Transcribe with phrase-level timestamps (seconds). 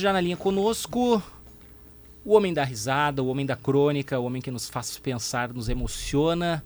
[0.00, 1.22] já na linha conosco
[2.24, 5.68] o homem da risada, o homem da crônica, o homem que nos faz pensar, nos
[5.68, 6.64] emociona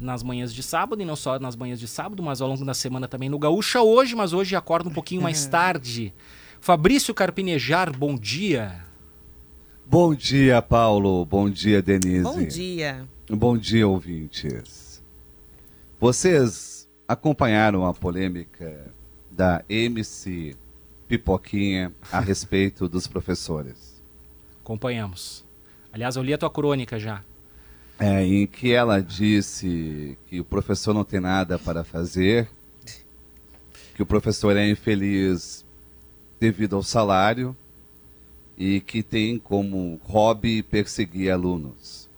[0.00, 2.74] nas manhãs de sábado, e não só nas manhãs de sábado, mas ao longo da
[2.74, 6.12] semana também no Gaúcha hoje, mas hoje acorda um pouquinho mais tarde.
[6.60, 8.84] Fabrício Carpinejar, bom dia.
[9.84, 11.24] Bom dia, Paulo.
[11.24, 12.22] Bom dia, Denise.
[12.22, 13.08] Bom dia.
[13.28, 15.02] Bom dia, ouvintes.
[15.98, 18.92] Vocês acompanharam a polêmica
[19.30, 20.54] da MC
[21.08, 24.02] Pipoquinha a respeito dos professores?
[24.62, 25.44] Acompanhamos.
[25.90, 27.24] Aliás, eu li a tua crônica já.
[27.98, 32.48] É, em que ela disse que o professor não tem nada para fazer,
[33.94, 35.64] que o professor é infeliz
[36.38, 37.56] devido ao salário
[38.56, 42.08] e que tem como hobby perseguir alunos.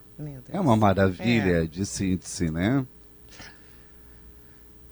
[0.50, 1.66] É uma maravilha é.
[1.66, 2.84] de síntese, né?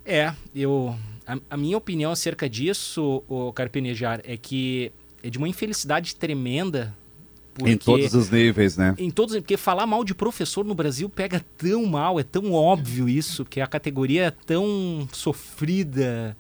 [0.09, 4.91] É, eu a, a, minha opinião acerca disso, o Carpinejar, é que
[5.23, 6.97] é de uma infelicidade tremenda
[7.53, 8.95] porque, em todos os níveis, né?
[8.97, 13.07] Em todos, porque falar mal de professor no Brasil pega tão mal, é tão óbvio
[13.09, 16.35] isso, que a categoria é tão sofrida.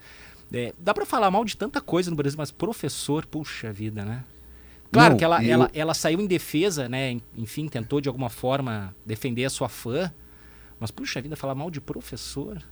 [0.50, 4.24] É, dá para falar mal de tanta coisa no Brasil, mas professor, puxa vida, né?
[4.90, 5.52] Claro Não, que ela, eu...
[5.52, 7.18] ela, ela saiu em defesa, né?
[7.36, 10.10] Enfim, tentou de alguma forma defender a sua fã.
[10.80, 12.62] Mas, puxa vida, falar mal de professor.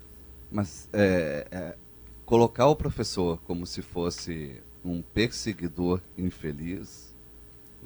[0.56, 1.76] Mas é, é,
[2.24, 7.06] colocar o professor como se fosse um perseguidor infeliz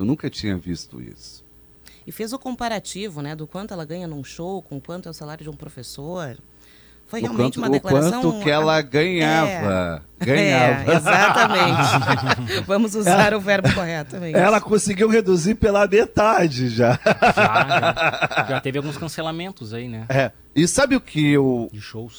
[0.01, 1.45] eu nunca tinha visto isso.
[2.07, 5.13] E fez o comparativo, né, do quanto ela ganha num show com quanto é o
[5.13, 6.39] salário de um professor.
[7.07, 8.21] Foi realmente quanto, uma declaração.
[8.21, 10.03] O quanto que ela ganhava.
[10.03, 10.93] É, ganhava.
[10.93, 12.61] É, exatamente.
[12.67, 14.37] Vamos usar ela, o verbo corretamente.
[14.37, 16.99] Ela conseguiu reduzir pela metade já.
[17.05, 18.47] Já, já.
[18.49, 20.07] já teve alguns cancelamentos aí, né?
[20.09, 20.31] É.
[20.55, 21.71] E sabe o que eu,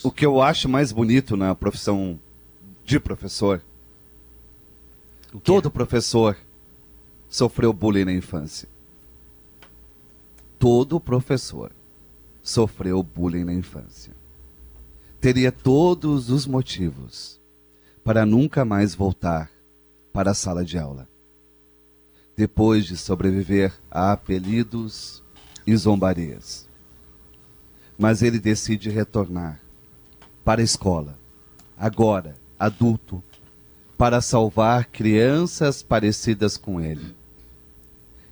[0.04, 2.20] o que eu acho mais bonito na profissão
[2.84, 3.62] de professor?
[5.44, 6.38] Todo professor
[7.30, 8.68] sofreu bullying na infância.
[10.58, 11.72] Todo professor
[12.42, 14.14] sofreu bullying na infância.
[15.20, 17.41] Teria todos os motivos
[18.04, 19.50] para nunca mais voltar
[20.12, 21.08] para a sala de aula.
[22.36, 25.24] Depois de sobreviver a apelidos
[25.66, 26.68] e zombarias.
[27.98, 29.62] Mas ele decide retornar
[30.44, 31.20] para a escola,
[31.78, 33.24] agora adulto,
[33.98, 37.16] para salvar crianças parecidas com ele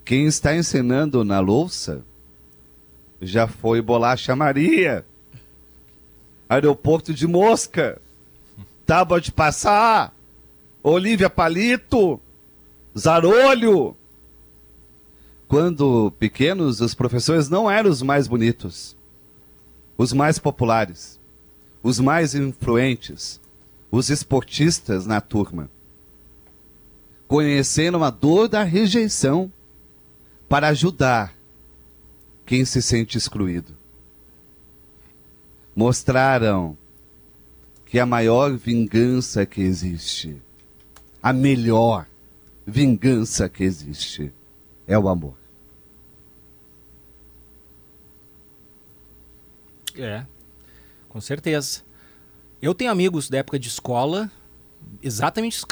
[0.09, 2.03] quem está ensinando na louça
[3.21, 5.05] já foi Bolacha Maria,
[6.49, 8.01] Aeroporto de Mosca,
[8.89, 10.15] Tábua de Passar,
[10.81, 12.19] Olívia Palito,
[12.97, 13.95] Zarolho.
[15.47, 18.97] Quando pequenos, os professores não eram os mais bonitos,
[19.95, 21.19] os mais populares,
[21.83, 23.39] os mais influentes,
[23.91, 25.69] os esportistas na turma.
[27.27, 29.53] Conhecendo a dor da rejeição
[30.47, 31.35] para ajudar
[32.43, 33.77] quem se sente excluído.
[35.75, 36.75] Mostraram
[37.89, 40.39] que a maior vingança que existe,
[41.21, 42.05] a melhor
[42.65, 44.31] vingança que existe,
[44.87, 45.33] é o amor.
[49.97, 50.23] É,
[51.09, 51.81] com certeza.
[52.61, 54.31] Eu tenho amigos da época de escola,
[55.01, 55.69] exatamente isso que o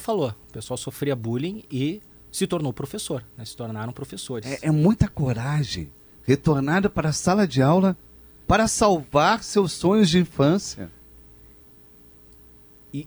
[0.00, 0.34] falou.
[0.48, 2.02] O pessoal sofria bullying e
[2.32, 3.44] se tornou professor, né?
[3.44, 4.44] se tornaram professores.
[4.44, 5.88] É, é muita coragem
[6.24, 7.96] retornar para a sala de aula
[8.44, 10.90] para salvar seus sonhos de infância.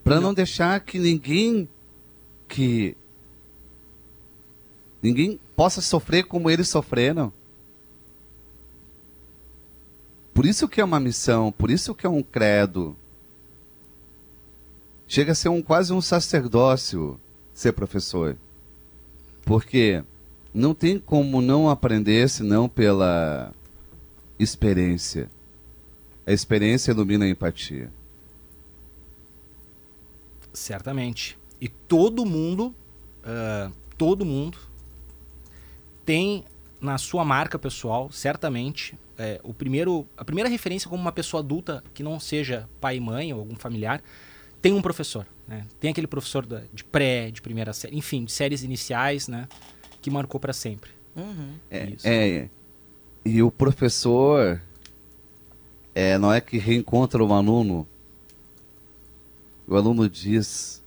[0.02, 0.22] Para não...
[0.22, 1.68] não deixar que ninguém
[2.48, 2.96] que
[5.02, 7.32] ninguém possa sofrer como eles sofreram.
[10.32, 12.96] Por isso que é uma missão, por isso que é um credo.
[15.06, 17.20] Chega a ser um quase um sacerdócio
[17.52, 18.36] ser professor.
[19.44, 20.02] Porque
[20.52, 23.52] não tem como não aprender senão pela
[24.38, 25.30] experiência.
[26.26, 27.92] A experiência ilumina a empatia.
[30.54, 31.36] Certamente.
[31.60, 32.74] E todo mundo,
[33.22, 34.56] uh, todo mundo
[36.06, 36.44] tem
[36.80, 41.82] na sua marca pessoal, certamente, é, o primeiro, a primeira referência como uma pessoa adulta
[41.94, 44.02] que não seja pai e mãe ou algum familiar,
[44.60, 45.26] tem um professor.
[45.46, 45.64] Né?
[45.78, 49.48] Tem aquele professor da, de pré, de primeira série, enfim, de séries iniciais, né?
[50.00, 50.90] Que marcou para sempre.
[51.14, 51.54] Uhum.
[51.70, 52.48] É, é,
[53.24, 54.60] e o professor
[55.94, 57.86] é, não é que reencontra um aluno.
[59.66, 60.82] O aluno diz: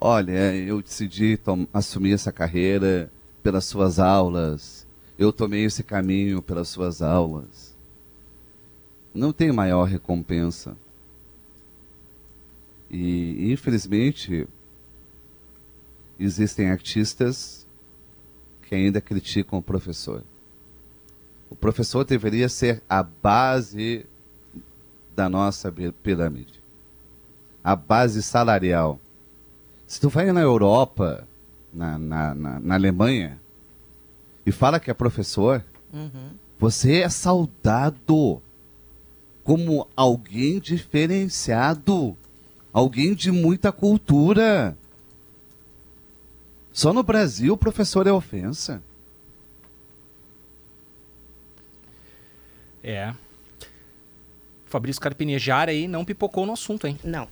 [0.00, 1.38] Olha, eu decidi
[1.72, 3.10] assumir essa carreira
[3.42, 4.86] pelas suas aulas.
[5.18, 7.74] Eu tomei esse caminho pelas suas aulas.
[9.12, 10.76] Não tem maior recompensa.
[12.90, 14.48] E, infelizmente,
[16.18, 17.66] existem artistas
[18.62, 20.24] que ainda criticam o professor.
[21.50, 24.06] O professor deveria ser a base
[25.14, 25.72] da nossa
[26.02, 26.63] pirâmide.
[27.64, 29.00] A base salarial.
[29.86, 31.26] Se tu vai na Europa,
[31.72, 33.40] na, na, na, na Alemanha,
[34.46, 36.30] e fala que é professor, uhum.
[36.58, 38.42] você é saudado
[39.42, 42.16] como alguém diferenciado,
[42.72, 44.76] alguém de muita cultura.
[46.72, 48.82] Só no Brasil o professor é ofensa.
[52.82, 53.14] É.
[54.66, 56.98] Fabrício Carpinejar aí não pipocou no assunto, hein?
[57.02, 57.28] Não.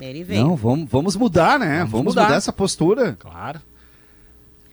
[0.00, 0.44] Ele veio.
[0.44, 1.78] Não, vamos, vamos mudar, né?
[1.78, 2.24] Vamos, vamos mudar.
[2.24, 3.16] mudar essa postura.
[3.18, 3.60] Claro.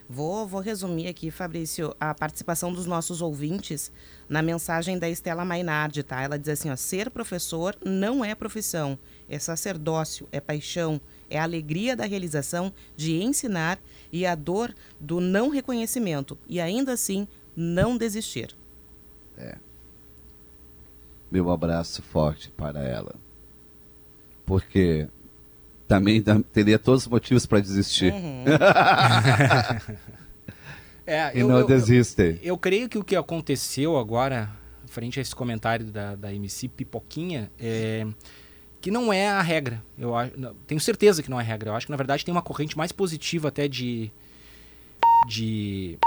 [0.09, 3.91] Vou, vou resumir aqui, Fabrício, a participação dos nossos ouvintes
[4.29, 6.21] na mensagem da Estela Mainardi, tá?
[6.21, 8.99] Ela diz assim, ó, ser professor não é profissão,
[9.29, 10.99] é sacerdócio, é paixão,
[11.29, 13.79] é a alegria da realização de ensinar
[14.11, 18.55] e a dor do não reconhecimento e ainda assim não desistir.
[19.37, 19.57] É.
[21.31, 23.15] Meu abraço forte para ela.
[24.45, 25.07] Porque
[25.87, 28.11] também teria todos os motivos para desistir.
[28.13, 28.45] Uhum.
[31.05, 32.21] é, e eu, não eu, desiste.
[32.21, 34.49] Eu, eu, creio que o que aconteceu agora,
[34.87, 38.07] frente a esse comentário da, da MC Pipoquinha, é
[38.83, 39.81] que não é a regra.
[39.97, 40.13] Eu
[40.67, 41.69] tenho certeza que não é a regra.
[41.69, 44.11] Eu acho que na verdade tem uma corrente mais positiva até de
[45.25, 45.97] de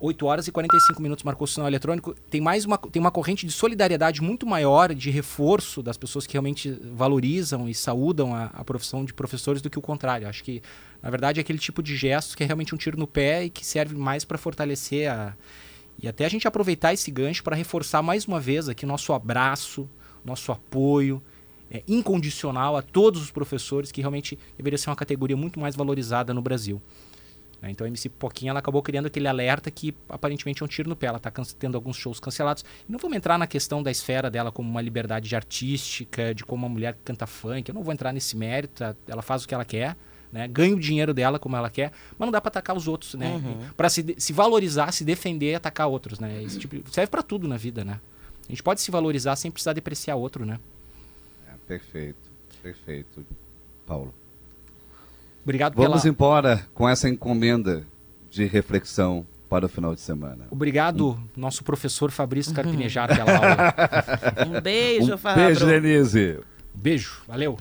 [0.00, 2.14] 8 horas e 45 minutos marcou o sinal eletrônico.
[2.30, 6.32] Tem mais uma, tem uma corrente de solidariedade muito maior, de reforço das pessoas que
[6.32, 10.26] realmente valorizam e saúdam a, a profissão de professores do que o contrário.
[10.26, 10.62] Acho que,
[11.02, 13.50] na verdade, é aquele tipo de gesto que é realmente um tiro no pé e
[13.50, 15.34] que serve mais para fortalecer a.
[16.02, 19.86] E até a gente aproveitar esse gancho para reforçar mais uma vez aqui nosso abraço,
[20.24, 21.22] nosso apoio
[21.70, 26.32] é, incondicional a todos os professores, que realmente deveria ser uma categoria muito mais valorizada
[26.32, 26.80] no Brasil.
[27.60, 27.70] Né?
[27.70, 30.96] Então a MC Poquinha ela acabou criando aquele alerta que aparentemente é um tiro no
[30.96, 31.06] pé.
[31.06, 32.64] Ela está tendo alguns shows cancelados.
[32.88, 36.66] E não vamos entrar na questão da esfera dela como uma liberdade artística, de como
[36.66, 37.68] uma mulher canta funk.
[37.68, 38.82] Eu não vou entrar nesse mérito.
[39.06, 39.96] Ela faz o que ela quer.
[40.32, 40.46] Né?
[40.46, 43.32] Ganha o dinheiro dela como ela quer, mas não dá para atacar os outros, né?
[43.32, 43.68] Uhum.
[43.76, 46.40] Para se, se valorizar, se defender, atacar outros, né?
[46.44, 48.00] Esse tipo, serve para tudo na vida, né?
[48.46, 50.60] A gente pode se valorizar sem precisar depreciar outro, né?
[51.48, 52.30] É, perfeito,
[52.62, 53.26] perfeito,
[53.84, 54.14] Paulo.
[55.42, 56.12] Obrigado Vamos pela...
[56.12, 57.84] embora com essa encomenda
[58.30, 60.46] de reflexão para o final de semana.
[60.50, 63.74] Obrigado, nosso professor Fabrício Carpinejar, pela aula.
[64.46, 66.38] um beijo, um Beijo, Denise.
[66.72, 67.58] Beijo, valeu.